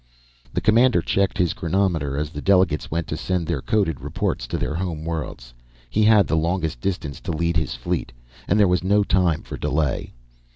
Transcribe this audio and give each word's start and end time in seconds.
The 0.51 0.61
commander 0.61 1.03
checked 1.03 1.37
his 1.37 1.53
chronometer 1.53 2.17
as 2.17 2.31
the 2.31 2.41
delegates 2.41 2.89
went 2.89 3.05
to 3.09 3.15
send 3.15 3.45
their 3.45 3.61
coded 3.61 4.01
reports 4.01 4.47
to 4.47 4.57
their 4.57 4.73
home 4.73 5.05
worlds. 5.05 5.53
He 5.91 6.05
had 6.05 6.25
the 6.25 6.35
longest 6.35 6.81
distance 6.81 7.19
to 7.19 7.31
lead 7.31 7.55
his 7.55 7.75
fleet, 7.75 8.11
and 8.47 8.59
there 8.59 8.67
was 8.67 8.83
no 8.83 9.03
time 9.03 9.43
for 9.43 9.57
delay. 9.57 10.13